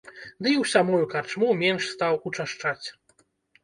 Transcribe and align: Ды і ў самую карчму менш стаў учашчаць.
Ды 0.41 0.47
і 0.55 0.57
ў 0.61 0.65
самую 0.73 1.03
карчму 1.13 1.53
менш 1.63 1.83
стаў 1.93 2.13
учашчаць. 2.31 2.87